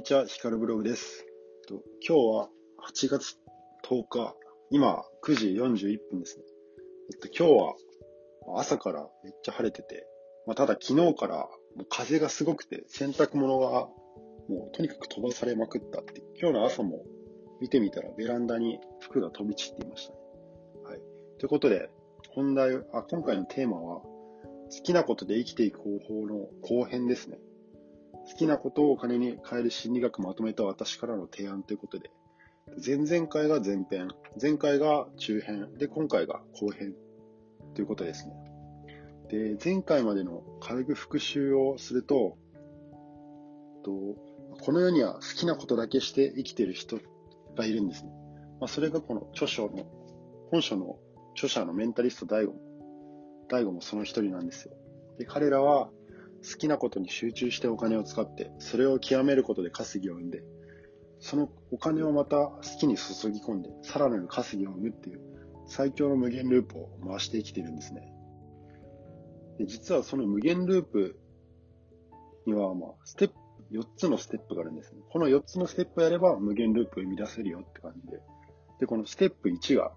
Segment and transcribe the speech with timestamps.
[0.00, 1.26] にちは、ヒカルブログです。
[1.68, 2.48] 今日は
[2.90, 3.36] 8月
[3.86, 4.34] 10日、
[4.70, 6.44] 今9時41分ですね。
[7.38, 7.74] 今日は
[8.56, 10.06] 朝からめっちゃ晴れてて、
[10.46, 11.36] まあ、ただ昨日から
[11.76, 13.90] もう風がすごくて洗濯物が
[14.48, 17.04] もうとにかく飛ばされまくったって、今日の朝も
[17.60, 20.18] 見てみたらベランダに服が飛び散っていましたね。
[20.82, 21.00] はい。
[21.38, 21.90] ということで、
[22.30, 27.38] 本題、あ、今回のテーマは、好きなことで生きていく方法の後編ですね。
[28.30, 32.10] 好きなことをお金に変える心理学まとめた私からの提案ということで、
[32.84, 34.08] 前々回が前編、
[34.40, 36.94] 前回が中編、で、今回が後編
[37.74, 38.34] ということですね。
[39.28, 42.38] で、前回までの軽く復習をすると、
[43.82, 43.90] と
[44.60, 46.98] この世には好きなことだけして生きてる人
[47.56, 48.10] がいるんですね。
[48.60, 49.84] まあ、それがこの著書の、
[50.50, 50.98] 本書の
[51.32, 52.60] 著者のメンタリスト大悟も、
[53.48, 54.74] 大悟もその一人なんですよ。
[55.18, 55.90] で、彼らは
[56.42, 60.42] 好きなことに集中してお金を使って、それを極めることで稼ぎを生んで、
[61.18, 65.20] そのお金をまた好きに注ぎ込んで、さらなる稼ぎを生むっていう
[65.66, 68.12] 最強の無限ループを回して生きてるんですね。
[69.58, 71.20] で実はその無限ループ
[72.46, 73.34] には、まあ、ステップ、
[73.70, 75.02] 4つのステップがあるんですね。
[75.10, 78.20] この4つのステップをやれば無限ループを生み出せるよって感じで。
[78.80, 79.92] で、このステップ1が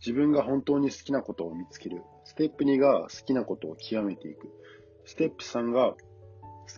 [0.00, 2.02] 自分が本当に好きなことを見つける。
[2.24, 4.48] ステップ2が好きなことを極めていく。
[5.04, 5.96] ステップ3が好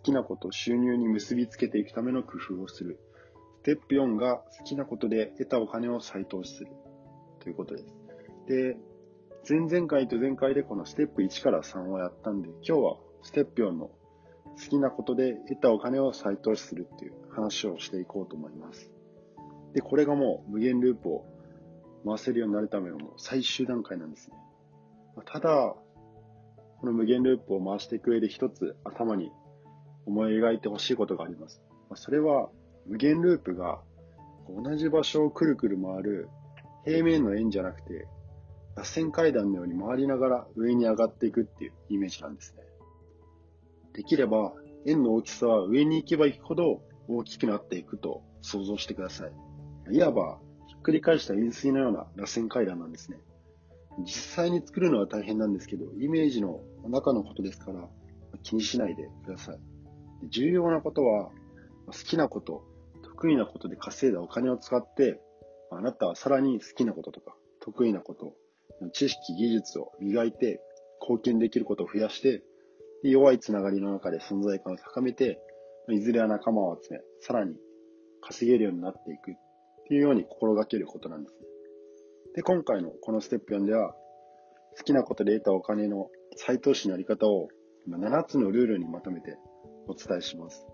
[0.02, 2.98] きなことを収入に結びつけていくための工夫をする。
[3.62, 6.70] ステップ4が好きなことで得たお金を再投資する。
[7.40, 7.94] ということです。
[8.46, 8.76] で、
[9.48, 13.90] 前々回と前回でこのステップ1から3をやったんで、今日はステップ4の
[14.56, 18.90] 好きなことで得たお金を再投資するっていう話をしていこうと思います。
[19.74, 21.26] で、これがもう無限ループを
[22.06, 24.36] 回せるようになるための最終段階なんですね。
[25.26, 25.74] ただ、
[26.84, 29.32] この無限ループを回していく上で一つ頭に
[30.04, 31.62] 思い描いてほしいことがあります。
[31.94, 32.50] それは
[32.86, 33.80] 無限ループが
[34.50, 36.28] 同じ場所をくるくる回る
[36.84, 38.06] 平面の円じゃなくて
[38.76, 42.62] 螺旋階段のように回りながら上に上がっていくっていうイメージなんですね。
[43.94, 44.52] できれば
[44.84, 49.26] 円の大きさは上に行けば行くほど大きくなっていくと想像してくださ
[49.88, 49.94] い。
[49.96, 53.16] いわばひっくり返した円錐のような螺旋階段なんですね。
[53.98, 57.88] 実際に作るのは大変なんですけど、イメージの中のことですから
[58.42, 59.58] 気にしないでください。
[60.30, 61.30] 重要なことは
[61.86, 62.64] 好きなこと、
[63.02, 65.20] 得意なことで稼いだお金を使って、
[65.70, 68.34] あなたはさらに好きなこととか得意なこと、
[68.92, 70.60] 知識、技術を磨いて
[71.00, 72.42] 貢献できることを増やして、
[73.02, 75.40] 弱いつながりの中で存在感を高めて、
[75.90, 77.54] いずれは仲間を集め、さらに
[78.22, 79.34] 稼げるようになっていくっ
[79.88, 81.53] ていうように心がけることなんですね。
[82.34, 83.94] で、今回のこのステップ4では、
[84.76, 87.48] 好きなことで得たお金の再投資のやり方を
[87.88, 89.38] 7つのルールにまとめて
[89.86, 90.66] お伝えします。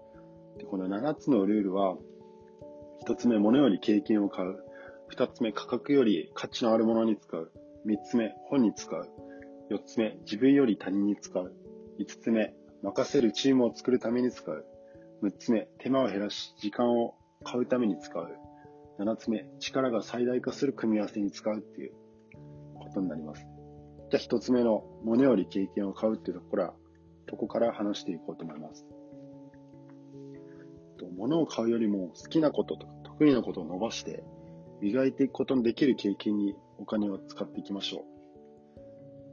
[0.56, 1.97] でこの7つのルールは、
[3.06, 4.56] 1つ目、物より経験を買う。
[5.15, 7.53] 2つ目、価格より価値のあるものに使う。
[7.87, 9.09] 3つ目、本に使う。
[9.71, 11.54] 4つ目、自分より他人に使う。
[11.98, 14.65] 5つ目、任せるチームを作るために使う。
[15.22, 18.50] 6つ目、手間を減らし、時間を買うために使う。
[19.00, 21.93] 7つ目、力が最大化する組み合わせに使うっていう
[22.78, 23.47] ことになります。
[24.11, 26.75] じゃあ1つ目の物より経験を買うっていうところは、
[27.31, 28.84] ここから話していこうと思います。
[31.16, 34.22] 物を買うよりも好きなこととか得意なことを伸ばして
[34.81, 38.05] 磨いていくことのできる経験にお金を使っていきましょ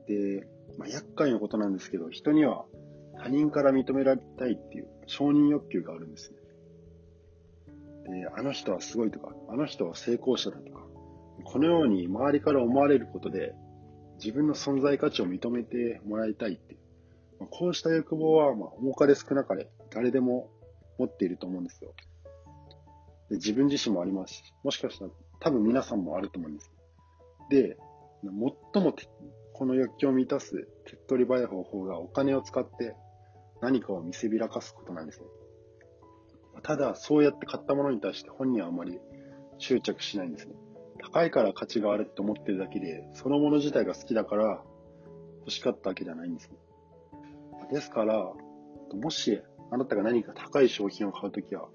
[0.05, 0.07] う。
[0.09, 2.65] で、まあ、厄介なことなんですけど、人には
[3.21, 6.37] 他人から認められたいっていう承認欲求があるんですね。
[8.07, 10.85] で、あの人はすごいとか、あの人は成功者だとか、
[11.43, 13.53] このように周りから思われることで
[14.15, 16.79] 自分の存在価値を認めてもらいたいっていう、
[17.39, 20.49] まあ、こうした欲望は、まあ、多かれ少なかれ誰でも
[20.97, 21.93] 持っていると思うんですよ。
[23.29, 26.71] で自分自身もありますし、もしかしたら多分皆さんもあると思うんです。
[27.49, 27.77] で、
[28.23, 28.93] 最も
[29.53, 32.95] この欲求を満たす手っ取り早い方法がお金を使って
[33.61, 35.25] 何かを見せびらかすことなんですね。
[36.63, 38.99] ただ、そうやって買ったものに対して本人はあまり
[39.57, 40.55] 執着しないんですね。
[40.99, 44.63] 高いから価値があるって思ってるだけで、そのもの自体が好きだから
[45.41, 46.57] 欲しかったわけじゃないんですね。
[47.71, 48.31] ですから、
[48.93, 51.67] もしあなたが何か高い商品を買うときは、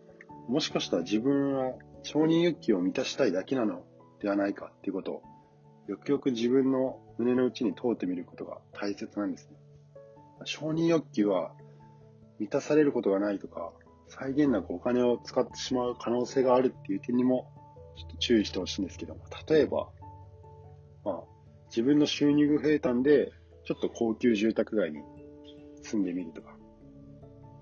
[0.49, 3.85] もしかしたら自分は承認欲求を満たしたいだけなの
[4.21, 5.23] ではないかっていうことを、
[5.89, 9.57] よくよく自分の胸の内に通ってみることが大切なんですね。
[10.45, 11.53] 承認欲求は
[12.39, 13.73] 満たされることがないとか、
[14.13, 17.51] 際限なくお金を使ってしまう可能性があるっていう点にも
[17.97, 19.89] ちょっと注意してほしいんですけども、例えば、
[21.05, 21.23] まあ、
[21.69, 23.33] 自分の収入が増えたんで、
[23.65, 25.01] ちょっと高級住宅街に
[25.83, 26.57] 住んでみるとか、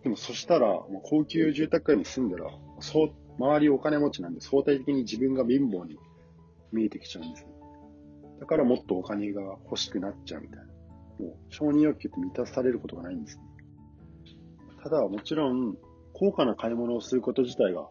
[0.03, 2.51] でもそしたら、高級住宅街に住んだら、
[2.81, 5.99] そう周りお金持ちなんで相対的に自分が貧乏に
[6.73, 7.51] 見えてきちゃうんですね。
[8.41, 10.65] だからもっとお金が欲しくなっちゃうみたいな。
[10.65, 10.73] も
[11.27, 13.43] う承認欲求って満たされることがないんですね。
[14.83, 15.77] ただもちろん、
[16.21, 17.89] 高価な買い物をすること自体が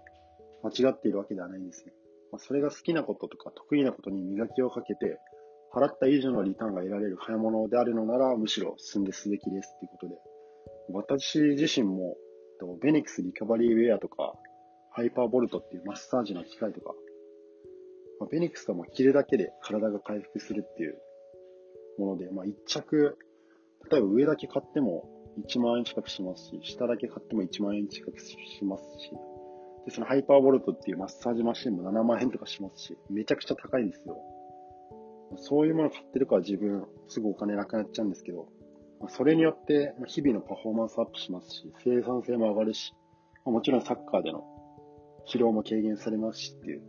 [0.62, 1.94] 間違っているわけではないんですね。
[2.32, 5.18] まあ、それが好きなこととか得意なことに磨きをかけて、
[5.74, 10.16] 払った以上のリターンが得られる買い物であるのなら、むしろ進んですべきですということで。
[10.94, 12.18] 私自身も、
[12.84, 14.36] ベネックスリカバリーウェアとか、
[14.92, 16.94] ハイパーボルトっていうマッサージの機械とか、
[18.20, 21.02] まあ、ベネックスがも着るだけで体が回復するっていう
[21.98, 23.18] もので、まあ、一着、
[23.90, 25.10] 例えば上だけ買っても
[25.48, 29.12] 1万円近くしますし、下だけ買っても1万円近くしますし、
[29.86, 34.18] で、そのハイパーボルトっていうマッサージマシンも7万円とかしますし、めちゃくちゃ高いんですよ。
[35.38, 38.48] そういうもの買ってるから自分、すぐお金なくなっちゃうんですけど、
[39.08, 42.94] それによって日々のパフォーマンスアップしますし、生産性も上がるし、
[43.46, 44.44] もちろんサッカーでの
[45.28, 46.82] 疲労も軽減されますしっていう、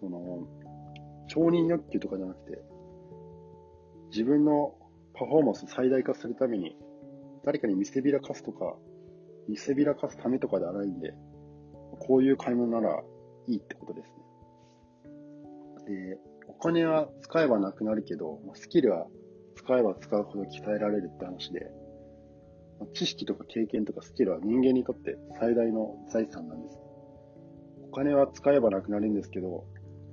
[0.00, 0.46] その、
[1.28, 2.62] 承認欲求とかじゃなくて、
[4.10, 4.74] 自分の
[5.14, 6.76] パフォーマンスを最大化するために、
[7.46, 8.76] 誰かに見せびらかすとか、
[9.48, 11.14] 見せびらかすためとかではないんで、
[12.00, 13.02] こういう買い物なら
[13.46, 14.08] いいってことです
[15.88, 16.10] ね。
[16.10, 19.06] で、お金は使えばなくなるけど、スキルは
[19.54, 21.70] 使えば使うほど鍛えられるって話で、
[22.94, 26.78] 知識とか経験とかスキルは人間にとって最大の財産なんです。
[27.88, 29.64] お金は使えばなくなるんですけど、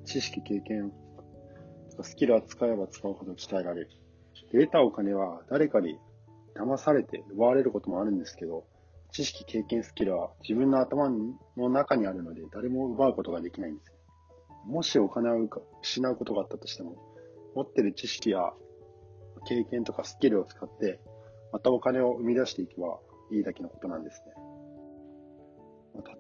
[0.05, 0.91] 知識、経験
[1.89, 3.89] とかスキルは使えば使うほど鍛えられる。
[4.51, 5.97] 得たお金は誰かに
[6.55, 8.65] 騙されて奪われることもあるんですけど、
[9.11, 11.09] 知識、経験、スキルは自分の頭
[11.57, 13.93] の中にあるので誰も奪うことができないんです。
[14.65, 15.47] もしお金を
[15.81, 16.95] 失うことがあったとしても、
[17.55, 18.53] 持ってる知識や
[19.45, 20.99] 経験とかスキルを使って、
[21.51, 22.99] またお金を生み出していけば
[23.31, 24.33] いいだけのことなんですね。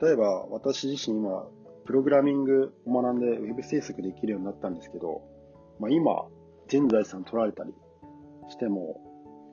[0.01, 1.47] 例えば、私自身今、
[1.85, 5.21] プログラミングを学んで Web 制作できるようになったんですけど、
[5.79, 6.27] まあ、今、
[6.67, 7.73] 全財産取られたり
[8.49, 9.01] しても、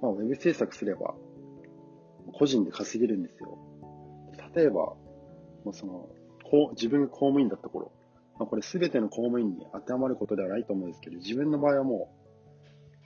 [0.03, 1.15] まあ、Web 制作すれば
[2.33, 3.59] 個人で稼げるんですよ。
[4.55, 4.97] 例えば、も
[5.67, 6.09] うその、
[6.73, 7.93] 自分が公務員だった頃、
[8.39, 12.11] まあ、これ全ての公務員に当てはまることではないと思うんですけど、自分の場合はも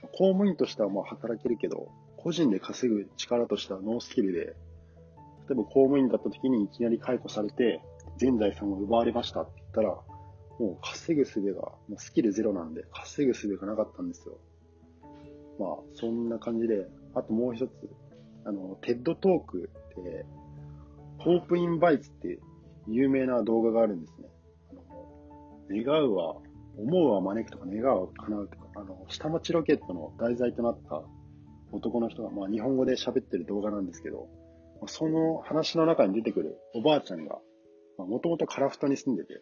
[0.03, 4.53] う、公務員としてはまあ働けるけど、個人で稼ぐ力としてはノースキルで、例
[5.51, 7.81] えば公務員だった時にいきなり解雇されて、
[8.17, 10.05] 全財産を奪われましたって言ったら、も
[10.59, 14.37] う稼ぐ術が、もうスキルゼロなんで、稼ぐ術がなかったんですよ。
[15.59, 17.71] まあ、そんな感じで、あともう一つ、
[18.45, 19.69] あの、テッドトーク
[20.03, 20.25] で、
[21.17, 22.39] ホープインバイツって
[22.87, 24.27] 有名な動画があるんですね。
[24.71, 26.35] あの願うは、
[26.77, 31.01] 思うは招くとか願うは叶うとか、あの、下町ロケットの題材となった
[31.71, 34.27] 男の人が、まあ日本語で喋ってる動画なんですけど、
[34.87, 37.39] その話の中に出てくるおばあちゃんが、
[37.97, 39.41] まあもともとカラフトに住んでて、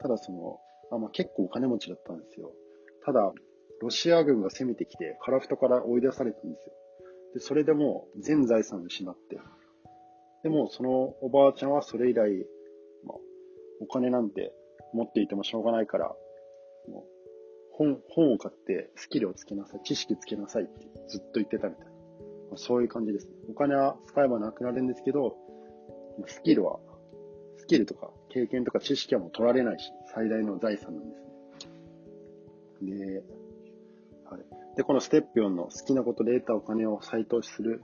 [0.00, 0.58] ただその、
[0.92, 2.52] あまあ、結構お金持ちだったんですよ。
[3.04, 3.32] ただ、
[3.80, 6.72] ロシア軍が攻めてきて、カラフトから追い出されたんですよ。
[7.34, 9.38] で、それでも全財産を失って、
[10.42, 10.90] でもその
[11.20, 12.46] おばあちゃんはそれ以来、
[13.04, 13.18] まあ、
[13.80, 14.52] お金なんて
[14.92, 16.14] 持っていてもしょうがないから、
[16.88, 17.16] もう
[17.72, 21.90] 本、本を買ってスキルをつけなさい、知識つけなさいってずっと言ってたみたいな。
[21.90, 21.98] ま
[22.54, 23.32] あ、そういう感じですね。
[23.50, 25.36] お金は使えばなくなるんですけど、
[26.26, 26.80] スキルは、
[27.56, 31.22] スキルとか経験とか知識はもう取られないし、最大の財産なんです
[32.82, 33.20] ね。
[33.20, 33.22] で、
[34.76, 37.82] で、このステップ4の好きなことで得たお金を再投資する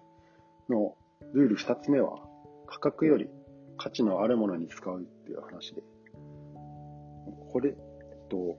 [0.69, 0.95] の
[1.33, 2.19] ルール2つ目は、
[2.67, 3.29] 価格より
[3.79, 5.83] 価値のあるものに使うっていう話で。
[7.51, 8.57] これ、えっと、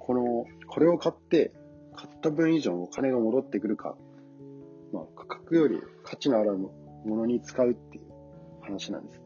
[0.00, 1.52] この、これを買って、
[1.94, 3.96] 買った分以上お金が戻ってくるか、
[4.92, 6.72] まあ、価格より価値のあるも
[7.04, 8.04] のに使うっていう
[8.62, 9.20] 話なんです。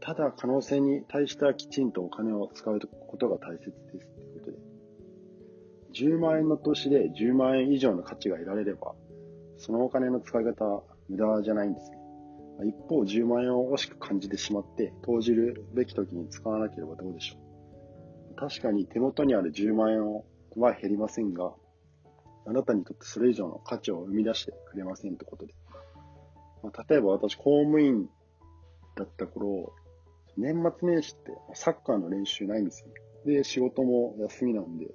[0.00, 4.17] ただ、可能性に対してはきちんとお金を使うことが大切です。
[5.98, 8.94] 10万円の投資で10万円以上の価値が得られれば、
[9.56, 11.98] そのお金の使い方、無駄じゃないんですね。
[12.66, 17.36] 一方、10万円を惜しく感じてしまって、投じるべき時に使わなければどうでしょ
[18.32, 18.34] う。
[18.36, 20.14] 確かに手元にある10万円
[20.56, 21.52] は減りませんが、
[22.46, 25.54] あなたにとってそれ以上の価値を生み出してくれませんってことで。
[26.62, 28.08] まあ、例えば私、公務員
[28.96, 29.72] だった頃、
[30.36, 32.88] 年末年始ってサッカーの練習ないんですよ。
[33.24, 34.86] で、仕事も休みなんで、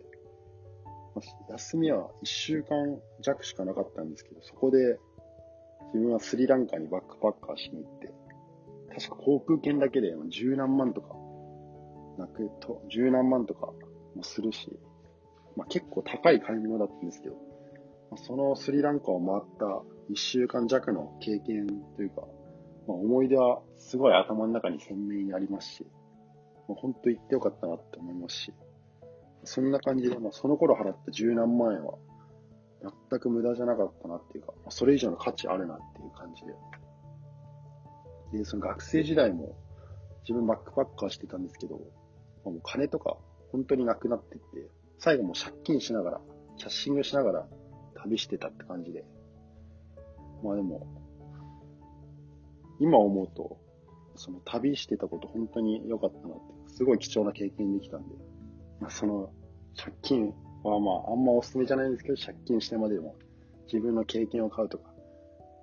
[1.50, 5.00] 休みは1週間弱しかなかったんですけど、そこで
[5.94, 8.14] 自分はスリランカにバックパッカーしに行って、
[8.96, 11.16] 確か航空券だけで十何万とか、
[12.18, 13.74] なくと、十何万とか
[14.16, 14.80] もするし、
[15.56, 17.36] まあ、結構高い買い物だったんですけど、
[18.16, 19.66] そのスリランカを回った
[20.12, 22.22] 1週間弱の経験というか、
[22.88, 25.88] まあ、思い出はすごい頭の中に鮮明にありますし、
[26.68, 28.54] 本当行ってよかったなって思いますし、
[29.46, 31.96] そんな感じで、まあ、その頃払った十何万円は、
[33.10, 36.54] 全く無駄じゃなかったなっていうか、それ以上の価値あるなっていう感じで。
[38.40, 39.56] で、その学生時代も、
[40.24, 43.18] 自分バックパッカーしてたんですけど、もう金とか
[43.52, 44.44] 本当になくなってって、
[45.00, 46.22] 最後も借金しながら、
[46.58, 47.48] キャッシングしながら
[47.96, 49.06] 旅してたって感じで。
[50.44, 50.88] まあでも、
[52.80, 53.58] 今思うと、
[54.16, 58.16] その旅してたこと本当に良かったなって、すごい貴重な経験できたんで、
[58.84, 59.30] まあ、その
[59.78, 63.16] 借金はまああんまおすすめじゃないんですけど、借金してまでも
[63.72, 64.92] 自分の経験を買うとか、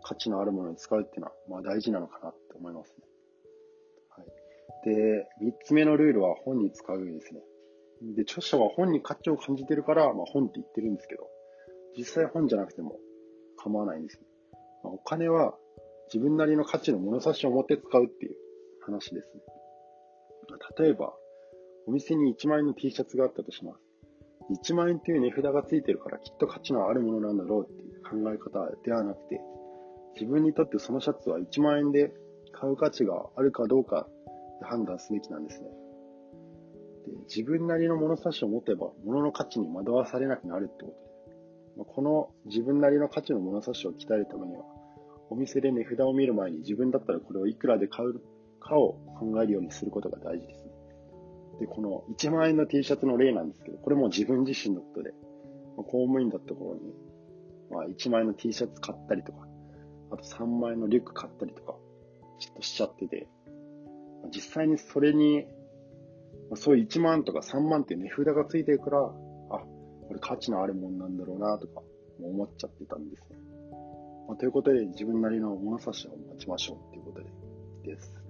[0.03, 3.05] 価値のあるものに使うっていうのはまあ大事なのかなって思いますね。
[4.17, 4.95] はい。
[4.95, 7.41] で、三つ目のルールは本に使うですね。
[8.17, 11.29] で、著者は本に価値を感じてるから、まあ本って言ってるんですけど、
[11.99, 12.97] 実際本じゃなくても
[13.59, 14.25] 構わないんですね。
[14.83, 15.55] まあ、お金は
[16.11, 18.37] 自分なりの価値の物差しを持って使うっていう
[18.87, 19.43] 話ですね。
[20.79, 21.13] 例えば、
[21.87, 23.79] お店に1万円の T シャツがあったとします。
[24.51, 29.41] 1万円っていう値札がついてるからきっと価値のあるものなんだろうっていう考え方ではなくて、
[30.15, 32.13] 自分にとってそのシャツは1万円で
[32.53, 34.09] 買う価値があるかどうか
[34.63, 35.69] 判断すべきなんですね。
[37.07, 40.91] で自分なりの物差しを持てば物の価値に惑わされなくなるってこ
[41.77, 44.65] とで、この自分なりの価値の物差しを鍛えるためには、
[45.31, 48.21] お店で値札を見る前に自分だったらこれをいくらで買う
[48.59, 50.60] かを考えるようにすることが大事です。
[51.61, 55.13] で、この1万円の T シャツの例なんですけど、これも自分自身のことで、
[55.77, 56.81] ま、公務員だった頃に、
[57.71, 59.47] まあ、1万円の T シャツ買ったりとか、
[60.11, 61.75] あと3万円のリュック買ったりとか、
[62.39, 63.29] ちょっとしちゃってて、
[64.23, 65.45] まあ、実際にそれに、
[66.51, 71.83] ま、そういう1万とか3万っていう値札がついてるから、あ、これ価値のあるもんなんだろうなとか
[72.23, 73.37] 思っちゃってたんですね。
[74.29, 77.27] まあ、ということで、自分なりの物差しを持ちましょうということで、
[77.95, 78.21] です。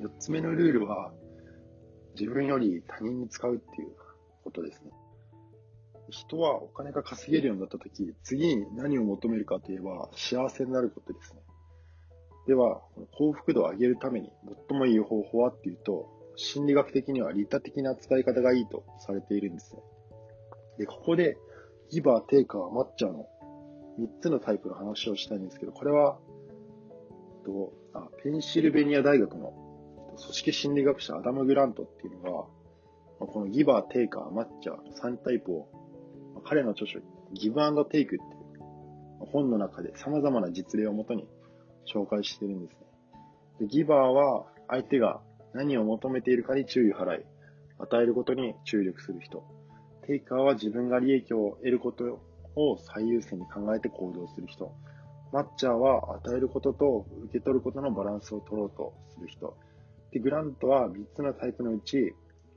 [0.00, 1.12] 4つ目のルールは、
[2.20, 3.88] 自分より他人に使うっていう
[4.44, 4.90] ことですね。
[6.10, 11.40] 人はお金が稼げるようになったとき、次に何を求めるかといえば、幸せになることですね。
[12.46, 12.82] では、
[13.16, 14.30] 幸福度を上げるために
[14.68, 19.82] 最もいい方法はっていうと、心理学的には利他的な使い方がいいとされているんですね。
[20.78, 21.38] で、ここで、
[21.90, 23.26] ギバー、テイカー、マッチャーの
[23.98, 26.18] 3つのタイプの話をしたいんですけど、これは、
[27.44, 29.69] とあペンシルベニア大学の
[30.20, 35.68] 組織心理学者アダム・グラントっていうのが、このギバー、テイカー、マッチャー3タイプを、
[36.44, 37.00] 彼の著書、
[37.32, 38.40] ギブアンドテイクっていう
[39.32, 41.28] 本の中で様々な実例をもとに
[41.92, 42.86] 紹介してるんですね。
[43.60, 45.20] でギバーは相手が
[45.52, 47.24] 何を求めているかに注意払い、
[47.78, 49.44] 与えることに注力する人。
[50.06, 52.20] テイカーは自分が利益を得ること
[52.56, 54.72] を最優先に考えて行動する人。
[55.32, 59.56] マッチャーは与えることと受け取ることのバランスを取ろうとする人。
[60.12, 62.14] で、グラントは3つのタイプのうち、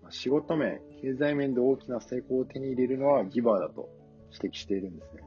[0.09, 3.89] 仕事面、経済面で大きな成功を手に入れるのはギバーだと
[4.31, 5.23] 指摘しているんですね。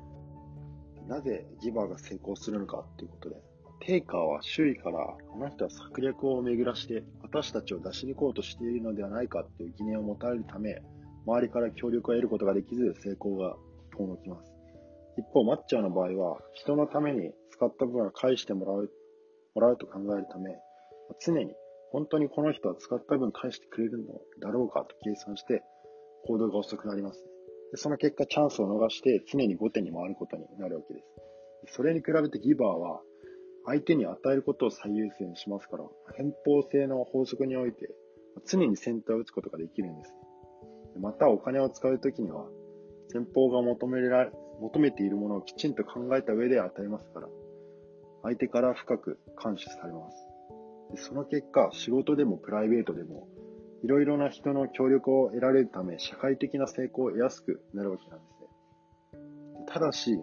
[1.09, 3.37] なぜギバーが成功するのかっていうことで、
[3.81, 4.99] テイカーは周囲から、
[5.31, 10.83] この人は策略を巡らして、私たちを出し抜こうとしているのではないかという疑念を持たれるため、
[11.27, 13.57] 周りから協力を得ることができず、成功が
[13.97, 14.53] 遠のきます。
[15.19, 18.91] 一方、マッチャーの場合は、人のために使った分は返してもらう、
[19.55, 20.59] もらうと考えるため、
[21.21, 21.55] 常に
[21.93, 25.63] 本当にこの人は使った分返してくれるのだろうかと計算して
[26.27, 27.29] 行動が遅くなります、ね。
[27.73, 31.01] でその結果チャンスを逃して常に後手に回ることになるわけで
[31.67, 31.77] す。
[31.77, 33.01] それに比べてギバーは
[33.65, 35.85] 相手に与えることを最優先しますから、
[36.17, 37.91] 偏方性の法則において
[38.47, 40.15] 常に先手を打つことができるんです。
[41.01, 42.47] またお金を使うときには
[43.09, 47.29] 先方が求められ、求めているものをきちんと考えた上で与えますから、
[48.23, 50.26] 相手から深く感謝されます。
[50.95, 53.29] その結果、仕事でもプライベートでも、
[53.83, 59.67] いろいろな人の協力を得られるため、社会的な成功を得やすくなるわけなんですね。
[59.69, 60.19] ただし、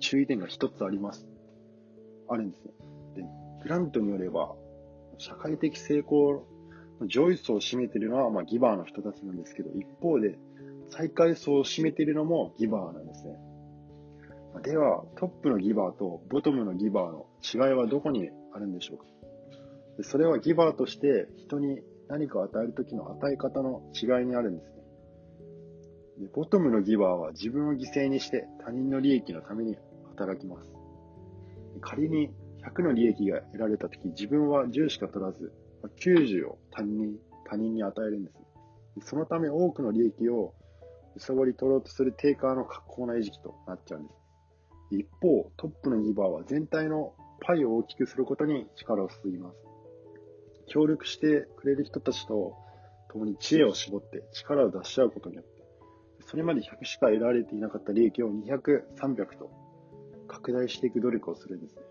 [0.00, 1.28] 注意点が一つあります。
[2.28, 2.72] あるんですね。
[3.16, 3.22] で、
[3.62, 4.54] グラントによれば、
[5.18, 6.46] 社会的成功
[7.00, 10.38] の上位層を占めているのは、まあ、ギバーの人たちなんですけど、一方で、
[10.88, 13.36] 最下位層を占めているのもギバーなんですね。
[14.62, 19.04] では、トップのギバーとボトムのギバーの違いはどこにあるんでしょうか
[20.00, 21.78] でそれはギバーとして人に
[22.08, 24.80] 何かを与えるときの与え方の違いにあるんですね
[26.20, 26.28] で。
[26.32, 29.76] ボトムのギバーは自分を犠牲にして他人の利益のために
[30.16, 30.72] 働きます。
[31.82, 32.30] 仮に
[32.64, 35.52] 100の利益が得られたとき、自分は10しか取らず、
[36.02, 38.30] 90を他人に他人に与えるんで
[39.02, 39.10] す。
[39.10, 40.54] そのため多くの利益を
[41.14, 44.16] 揺さぼり取ろうとするテイカーの格好な餌食となっちゃうんです。
[44.92, 49.69] 一方、トップのギバーは全体のパイを大きくすることに力を注ぎます。
[50.70, 52.56] 協力してくれる人たちと
[53.12, 55.50] 共に知恵を絞って力を出し合うことによって、
[56.26, 59.50] それまで100しか得られていなかった利益を200、300と
[60.28, 61.82] 拡大していく努力をするんですね。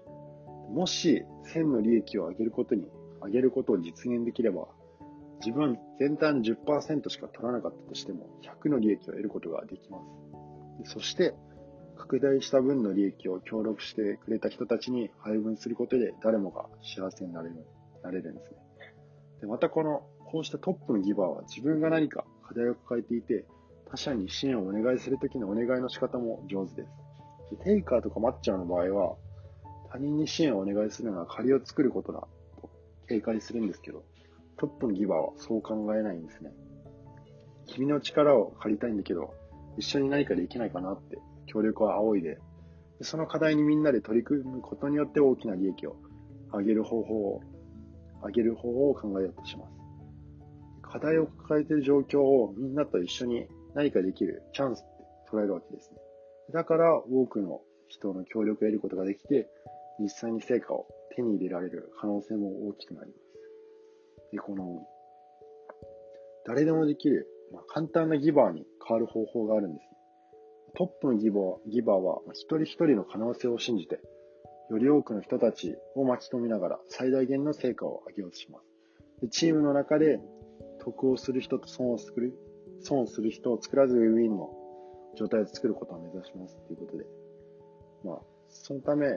[0.72, 2.88] もし1000の利益を上げることに、
[3.22, 4.70] 上げることを実現できれば、
[5.42, 10.00] 自分は全体の10%しか取らなかったとしても、100の利益を得ることができま
[10.86, 10.94] す。
[10.94, 11.34] そして、
[11.98, 17.66] 拡大した分の利益を協力してくれた人たちに配分することで誰もが幸せになれる、
[18.04, 18.69] なれるんですね。
[19.42, 23.46] で、またこの、こうしたトップのギバーは自分が何か課題を抱えていて、
[23.90, 27.56] 他者に支援をお願いするときのお願いの仕方も上手です。
[27.58, 29.16] でテイカーとかマッチャーの場合は、
[29.92, 32.28] 他人に支援をお願いするのは借りを作ることだ
[32.62, 32.70] と
[33.08, 34.04] 警戒するんですけど、
[34.58, 36.52] トップのギバーはそう考えないんですね。
[37.66, 39.34] 君の力を借りたいんだけど、
[39.78, 42.38] 一緒に何かできないかなって協力は仰いで、
[43.02, 45.96] その課題にみんなで取り組むことによって大きな利益を
[46.52, 47.42] 上げる方法を、
[48.24, 49.80] 上げる方法を考えようとします。
[50.82, 55.98] 課題を抱えている状況をみんなと一緒に何かできるチャンスって捉えるわけですね。
[56.52, 59.48] だから多くの人の協力を得ることができて、
[60.00, 64.32] 実際に成果を手に入れられる可能性も大きくなります。
[64.32, 64.88] で、この、
[66.46, 69.90] 誰でもできる、まあ、簡単なギバーに変わる方法があるんです。
[70.76, 74.00] トップのギバーギバーは一人一人の可能性を信じて、
[74.70, 78.66] より多くの人たちを巻き込みながら最大限の成果を上げようとします。
[79.22, 80.20] でチームの中で
[80.80, 82.34] 得をする人と損をする、
[82.82, 84.50] 損をする人を作らずウィンウィンの
[85.16, 87.06] 状態を作ることを目指しますということで、
[88.04, 89.08] まあ、そのため、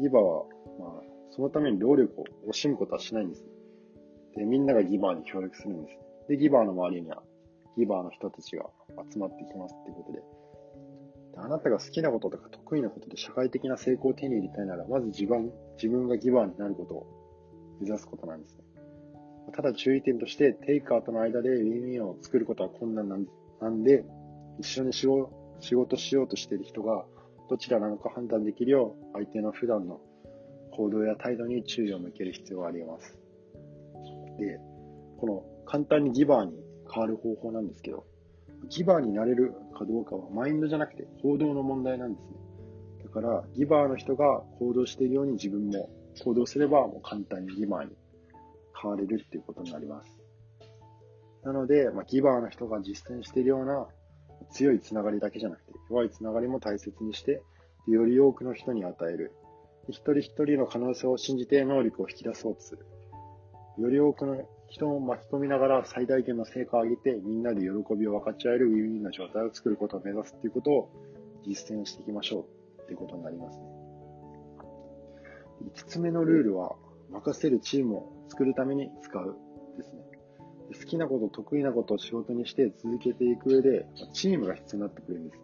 [0.00, 0.44] ギバーは、
[0.78, 3.44] まあ、そのために労力を惜しむことはしないんです。
[4.36, 5.98] で、みんながギバーに協力するんです。
[6.28, 7.22] で、ギバーの周りには、
[7.76, 8.66] ギバーの人たちが
[9.12, 10.22] 集まってきますっていうこと、で
[11.40, 17.06] あなたが好きなこととか得意なことで社会的な成功を手に入れたいなら、まず自分、自分がギバーになることを
[17.80, 18.64] 目指すことなんですね。
[19.54, 24.04] ただ注意点として、テイカーとの間でウィンウィンを作ることは困難なんで、
[24.58, 27.06] 一緒に仕事しようとしている人が、
[27.48, 30.00] どちらなのか判断できるよう、相手の普段の
[30.72, 33.16] 行動や態度に注意を向ける必要があります。
[34.38, 34.60] で、
[35.18, 36.52] この簡単にギバーに
[36.92, 38.04] 変わる方法なんですけど、
[38.68, 42.32] ギバーになれるかどうかはマインドじゃなくて行動の問題なんですね。
[43.04, 45.88] だから、ギバーの人が行動しているように自分も
[46.22, 47.96] 行動すればもう簡単にギバーに
[48.80, 50.18] 変われるっていうことになります。
[51.44, 53.86] なので、まあ、ギバーの人が実践しているような
[54.50, 57.42] 強いつながりだけじゃなくて、弱いつながりも大切にして、
[57.86, 59.32] より多くの人に与える。
[59.88, 62.86] 一人一人の可能性を信じて能力を引き出そうとする。
[63.78, 64.36] より多くの
[64.68, 70.90] 人を巻き込みながら最大限の成果を上げて、みんなで喜びを分かち合えるウィンウィンな状態を作ることを目指すっていうことを
[71.46, 72.46] 実践していきましょ
[72.78, 73.64] うっていうことになりますね。
[75.74, 76.76] 5つ目のルールは、
[77.10, 79.36] 任せるチームを作るために使う
[79.78, 80.02] ですね。
[80.78, 85.36] 好きなこと、得意なことを仕事にして続けていく上で、チームが必要になってくるんで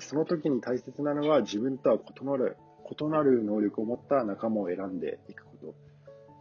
[0.00, 0.08] す。
[0.08, 2.56] その時に大切なのは自分とは異なる、
[2.90, 5.53] 異なる能力を持った仲間を選んでいくこ。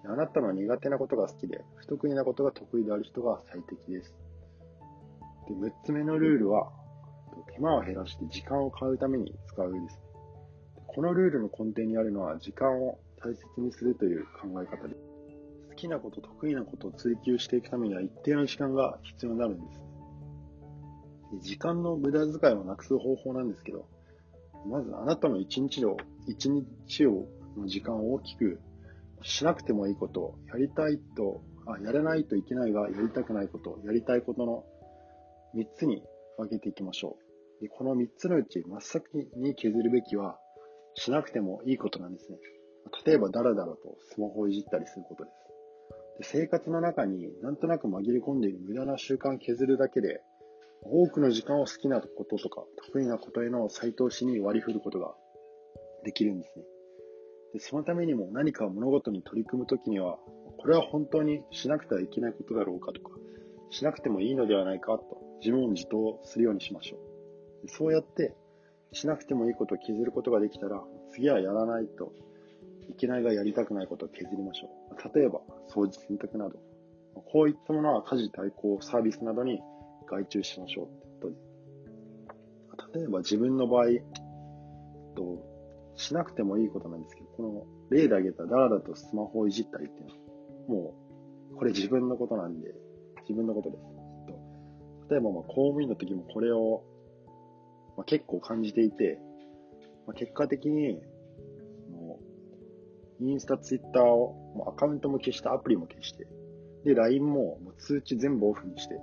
[0.06, 4.14] あなたの苦手なことが好きで、不得意なことが得意である人が最適です。
[5.48, 6.72] で、6つ目のルールは、
[7.54, 10.00] 手間を減らして時間を買うために使うです。
[10.88, 15.00] このルールの根底にあるのは、時間を大切にするという考え方です。
[15.70, 19.80] 好きなこと、得意なことを追求していくためには一定の時間が必要になるんです。
[21.42, 23.88] 時間の無駄遣いをなくす方法なんですけど、
[24.68, 27.26] まずあなたの一日を、一日を、
[27.58, 28.60] の時間を大きく
[29.24, 34.64] しなくてもいいこと、やりたいと、あ、やらないといけないが、やりたくないこと、やりたいことの
[35.56, 36.04] 3つに
[36.38, 37.18] 分けていきましょ
[37.60, 37.64] う。
[37.64, 39.04] でこの3つのうち真っ先
[39.38, 40.38] に削るべきは、
[40.96, 42.38] しなくてもいいことなんですね。
[43.06, 45.36] 例えば、だらだらとスマホをいじったりすることです。
[46.20, 50.22] で生活の中になんとなく紛れ込んでいる無駄な習慣を削るだけで、
[50.84, 55.16] 多くの時間を好きなこととか得意なことへの再投資に割り振ることが
[56.04, 56.66] できるんですね。
[57.54, 60.18] でそのためにも何か物事に取り組むときには、
[60.58, 63.12] これは本当にしなくてはいけないことだろうかとか、
[63.70, 66.98] しなくてもいいのではないかと自問自答するようにしましょ
[67.64, 67.68] う。
[67.68, 68.36] そうやって、
[68.92, 72.12] しなくてもいいことを削ることができたら、次はやらないと
[72.90, 75.18] いけないがやりたくないことを削りましょう。
[75.18, 76.60] 例えば、掃除洗濯など。
[77.32, 79.62] こういったものは家事代行サービスなどに
[80.08, 80.90] 外注しましょ
[81.20, 81.30] うと。
[82.98, 83.86] 例えば自分の場合、
[85.16, 85.53] と
[85.96, 90.96] しなくてもいいことなんですけど、この例で挙げたダラダとスマホをいじったりっていうのは、も
[91.52, 92.74] う、これ自分のことなんで、
[93.22, 93.84] 自分のことです。
[95.10, 96.84] 例えば、まあ、公務員の時もこれを、
[97.98, 99.20] まあ、結構感じていて、
[100.08, 101.02] まあ、結果的に、
[103.20, 106.28] インスタ、ツイッターを、もうアカウントも消して、アプリも消して、
[106.84, 108.96] で、LINE ももう通知全部オフにして、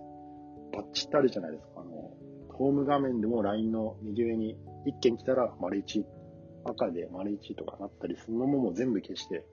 [0.73, 1.81] バッチってあるじゃないですか。
[1.81, 1.91] あの、
[2.53, 6.05] ホーム画面でも LINE の右上に1件来たら丸1、
[6.65, 9.45] 赤で丸1とかなったりするのもも全部消して、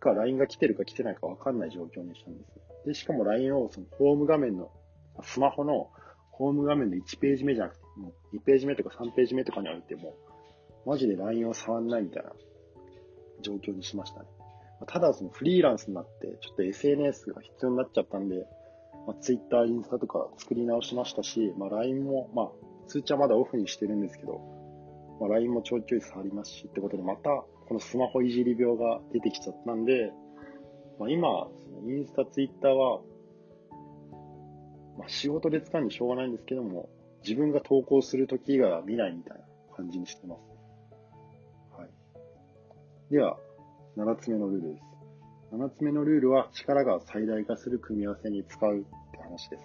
[0.00, 2.86] か LINE が来てるか来てないかわかんない状況にしたんです。
[2.86, 4.70] で、しかも LINE をそのホーム画面の、
[5.22, 5.90] スマホの
[6.32, 10.14] ホーム画面の1ページ目じゃなくて、もう2ページ目とか3ページ目とかに置いても、
[10.86, 12.32] マジで LINE を触んないみたいな
[13.42, 14.26] 状況にしましたね。
[14.86, 18.46] ただそのフリーランスになって、ちょっと SNS が必要になっちゃったんで、
[19.06, 22.50] まあ、Twitter、インスタとか作り直しましたし、まあ、LINE も、まあ、
[22.86, 24.59] 通知はまだオフにしてるんですけど、
[25.20, 27.28] まあ、LINE もちょいちょい触りますし、ってことで、また、
[27.68, 30.10] このスマホいじり病が出てきちゃったんで、
[30.98, 31.48] まあ、今、
[31.86, 33.00] インスタ、ツイッターは、
[34.98, 36.88] まあ、仕事で使うんでしょうがないんですけども、
[37.22, 39.44] 自分が投稿するとき以外は見ないみたいな
[39.76, 40.40] 感じにしてます。
[41.78, 41.90] はい。
[43.12, 43.36] では、
[43.96, 44.82] 7つ目のルールです。
[45.52, 49.64] 7つ目のルールは力が最大化する組み合わせに使うって話です。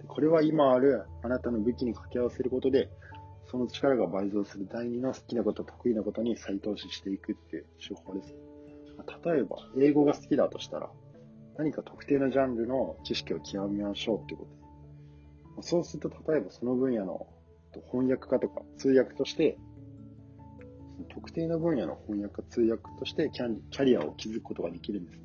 [0.00, 2.88] でこれは今あるあなたの武器に掛け合わせることで、
[3.50, 8.34] その力が倍増する第二の好きなこと、得意なことに再投資していくっていう手法です。
[9.24, 10.90] 例えば、英語が好きだとしたら、
[11.56, 15.70] 何か特定のジャンルの知識を極めましょうってことです。
[15.70, 17.26] そうすると、例えばその分野の
[17.90, 19.58] 翻訳家とか通訳として
[21.10, 25.18] 特定の分野の翻訳家通訳としてキャリアを築くことができるんです。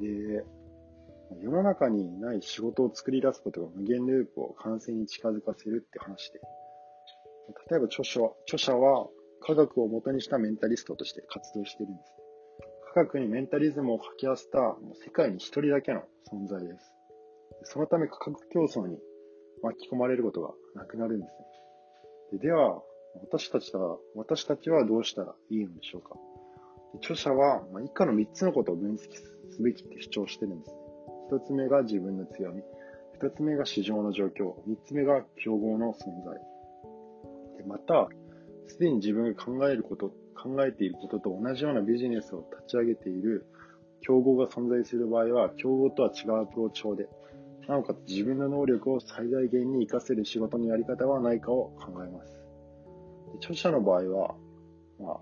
[0.00, 0.44] で、
[1.42, 6.40] 世の中にない仕事を作り出すことが無限ループを完成に近づかせるって話で、
[7.70, 9.08] 例えば著者著者は
[9.40, 12.12] 科学を元にしたメンタリストとして活動しているんです。
[12.94, 14.58] 科学にメンタリズムを掛け合わせた
[15.04, 16.92] 世界に一人だけの存在です。
[17.64, 18.98] そのため価格競争に
[19.62, 21.30] 巻き込まれることがなくなるんです
[22.36, 22.38] ね。
[22.38, 22.82] ででは、
[23.20, 26.16] 私たちは、私たちはどうしたらいいのでしょうか
[26.96, 30.74] 著者は、まあ、以下の3つのことを分析すべきって主張してるんです。
[31.32, 32.62] 1つ目が自分の強み。
[33.20, 34.54] 2つ目が市場の状況。
[34.68, 36.57] 3つ目が競合の存在。
[37.58, 38.08] でまた、
[38.68, 43.46] すでに自分が考えること、考えていることと同じようなビジネスを立ち上げている
[44.00, 47.08] 競合が存在する場合は、競合とは違うアプローチ法で、
[47.66, 52.40] なおかつ自分の能力を最大限に活かせる仕事のやり方はないかを考えます。
[53.40, 54.34] 著者の場合は、
[54.98, 55.20] まあ、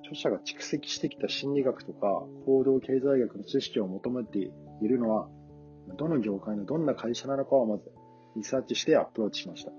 [0.00, 5.28] 著者が蓄積してきた心理学とか行動経済学の知識を求めているのは、
[5.98, 7.90] どの業界のどんな会社なのかをまず
[8.36, 9.72] リサーチしてアプローチしました。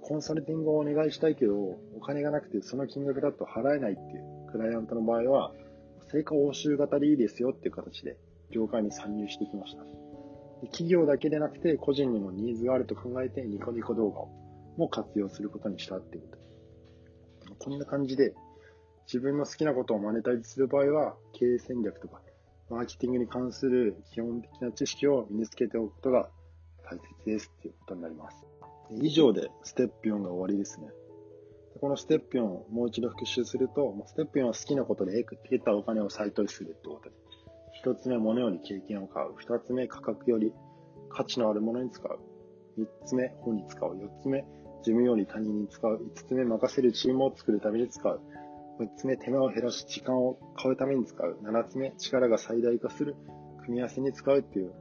[0.00, 5.52] コンサルティングをお願いしたいけど、お金がなくてその金額だと払えないっていうクライアントの場合は、
[6.10, 8.16] 成果報酬型でいいですよっていう形で
[8.50, 9.84] 業界に参入してきました。
[10.66, 14.20] 企業だけでなくて個人にもニーズがあると考えてニコニコ動画
[14.76, 16.42] も活用することにしたっていうこと。
[17.58, 18.34] こんな感じで、
[19.06, 22.20] 自分の好きなことをマネタイズする場合は、経営戦略とか、
[22.70, 26.30] マーケティングに関する基本的な知識を身につけておくことが
[26.84, 28.51] 大切ですっていうことになります。
[29.00, 30.88] 以上でステップ4が終わりですね。
[31.80, 37.16] このステップ4をもう一度復習すると、ステップ4は好きなことで得たお金を再投資するってことで。
[37.72, 39.32] 一つ目、物より経験を買う。
[39.36, 40.52] 二つ目、価格より
[41.08, 42.18] 価値のあるものに使う。
[42.76, 43.98] 三つ目、本に使う。
[43.98, 44.46] 四つ目、事
[44.84, 46.00] 務より他人に使う。
[46.14, 48.20] 5つ目、任せるチームを作るために使う。
[48.78, 51.38] 6つ目、手間を減らし時間を買うために使う。
[51.42, 53.16] 7つ目、力が最大化する
[53.62, 54.72] 組み合わせに使うっていう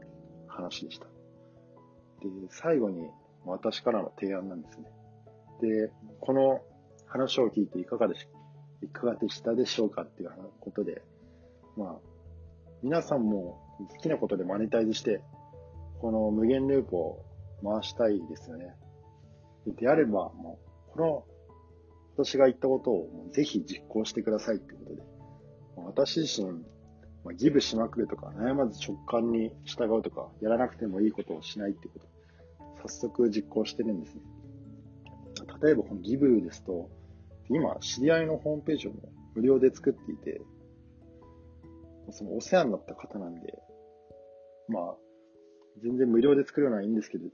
[0.47, 1.06] 話でした。
[1.06, 1.12] で、
[2.50, 3.10] 最後に
[3.45, 4.86] 私からの提案なんですね。
[5.62, 6.62] で、この
[7.08, 8.27] 話を聞いていかがでし
[8.84, 11.01] いかがでしたでしょうかっていうことで、
[11.77, 11.95] まあ、
[12.84, 15.21] 皆さんも好きなことでマネタイズして、
[15.99, 17.23] この無限ループを
[17.63, 18.75] 回したいですよね。
[19.67, 20.60] であれば、も
[20.93, 21.25] う、この、
[22.17, 25.01] 私が言ったことをぜひ実行してくださいってことで、
[25.86, 26.63] 私自身、
[27.23, 32.06] ま、ギブしまくるとか、悩まず直感に従うとか、やらなくてもいいことをしないってこと、
[32.82, 34.22] 早速実行してるんですね。
[35.62, 36.89] 例えばこのギブですと、
[37.50, 38.91] 今、知り合いのホームページを
[39.36, 40.41] 無料で作っていて、
[42.12, 43.60] そのお世話になった方なんで、
[44.67, 44.96] まあ、
[45.84, 47.26] 全然無料で作るのはいいんですけど、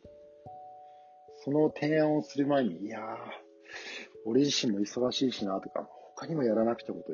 [1.44, 3.04] その提案をする前に、いやー、
[4.26, 7.14] 俺自身も忙しいしなとか、他にもやらなくちゃこと、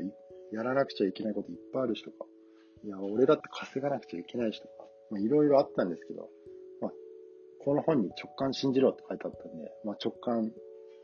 [0.56, 2.26] やらなくちゃいけないこといっぱいあるしとか、
[2.84, 4.74] いや、俺だって稼がなくちゃいけないしとか、
[5.12, 6.30] まあ、いろいろあったんですけど、
[7.64, 10.52] この本に直感信じろって書いてあったんで、まあ、直感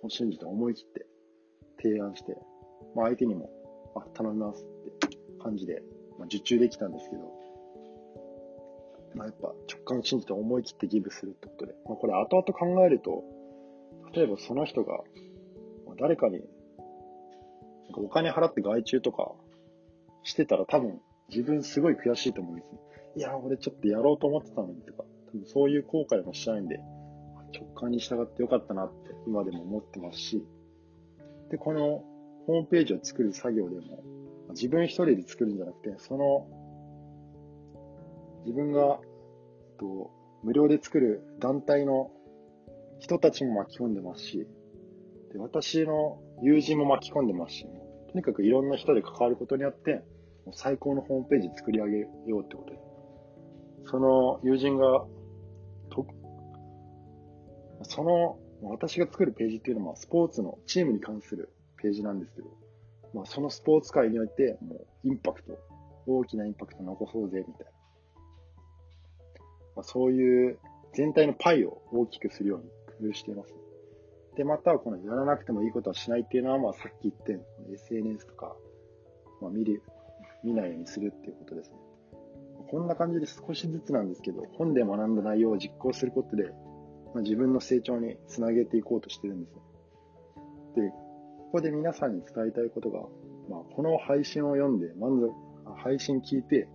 [0.04, 1.06] を信じて思い切って
[1.82, 2.36] 提案して、
[2.96, 3.50] まあ、相手にも、
[3.96, 4.66] あ、頼みますっ
[5.10, 5.82] て感じで、
[6.18, 7.22] まあ、受注できたんですけど、
[9.16, 13.24] まあ、やっぱ直感を信じて思い切ってギブするってことで、まあ、これ後々考えると、
[14.14, 15.00] 例えばその人が
[16.00, 16.42] 誰かに
[17.94, 19.32] お金払って外注とか
[20.24, 22.80] してたら多分自分すごい悔しいと思うんですね。
[23.16, 26.80] いや、俺ちょっとやろうと思ってたのにとか、多分そういう後悔もしないんで、
[27.54, 30.46] 直感に従ってよかったなって今でも思ってますし、
[31.50, 32.04] で、この
[32.46, 34.04] ホームページを作る作業でも、
[34.52, 36.48] 自分一人で作るんじゃなくて、その、
[38.46, 39.00] 自分が、
[39.80, 40.12] と、
[40.44, 42.12] 無料で作る団体の
[43.00, 44.48] 人たちも巻き込んでますし、
[45.32, 47.68] で私の友人も巻き込んでますし、
[48.12, 50.02] とにかくいろんな人で関わることによって、
[50.52, 52.80] 最高のホームページ作り上げようってことで。
[53.86, 55.06] その友人が、
[57.84, 62.50] その、私が作るページっていうのは、スポーツのチームに関するページなんですけど、
[63.14, 65.58] まあ、そのスポーツ界において、もう、インパクト、
[66.06, 67.72] 大きなインパクト残そうぜ、みたいな。
[69.78, 70.60] まあ、そういう
[70.94, 73.54] 全体のパイを大きくするように工夫しています。
[74.36, 78.56] で、または、このやらなくてもいいことはしないっていうのは、まあ、さっき言ったように、SNS とか、
[79.42, 79.84] まあ、見る、
[80.44, 81.78] 見ないようにするっていうことですね。
[82.70, 86.52] こんな感じで少しずつなんですけど、本で学んだ内容を実行することで、
[87.14, 89.62] まあ、自分の成長につなげていこうとしてるんですね。
[90.88, 93.02] で、ここで皆さんに伝えたいことが、
[93.50, 95.34] まあ、この配信を読んで満足、
[95.82, 96.68] 配信聞いて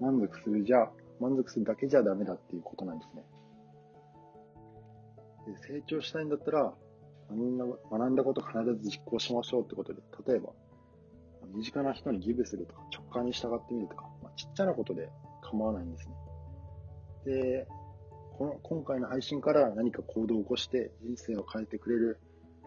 [0.00, 3.24] 満足するじゃ、満足するだけじゃダメだっていうことなんですね。
[5.46, 6.74] で成長したいんだったら、
[7.30, 10.52] 学んだ学んだこと必ず実行しましょうってことで、例えば、
[11.54, 15.08] 身近な人にギブするとか、直感に従ってみるとか、まあ、ちっちゃなことで
[15.42, 16.14] 構わないんですね。
[17.24, 17.68] で、
[18.38, 22.20] この今回の配信から何か行動を起こして人生を変えてくれる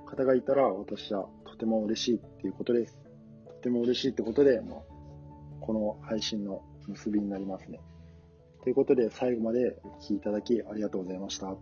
[0.05, 2.99] 方がいたら、私はとても嬉しいっていうことです。
[3.47, 7.79] とても嬉しいってことで、もう、この配信の結びになりますね。
[8.63, 11.55] ということで、最後までお聴きいただきありがとうございました。